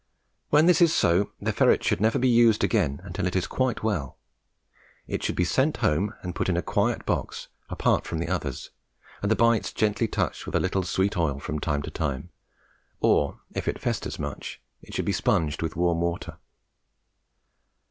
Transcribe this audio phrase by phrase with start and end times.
[0.49, 3.83] When this is so, the ferret should never be used again until it is quite
[3.83, 4.17] well.
[5.05, 8.71] It should be sent home and put in a quiet box, apart from the others,
[9.21, 12.31] and the bites gently touched with a little sweet oil from time to time;
[12.99, 16.39] or, if it festers much, it should be sponged with warm water.